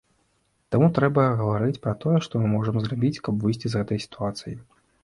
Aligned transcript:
Таму 0.75 0.87
трэба 0.97 1.25
гаварыць 1.41 1.79
пра 1.85 1.93
тое, 2.07 2.17
што 2.27 2.33
мы 2.45 2.53
можам 2.57 2.75
зрабіць, 2.87 3.17
каб 3.29 3.33
выйсці 3.47 3.67
з 3.77 3.85
гэтай 3.85 4.07
сітуацыі. 4.09 4.61